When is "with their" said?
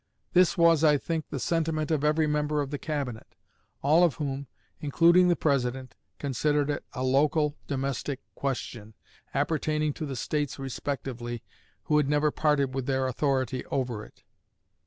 12.73-13.05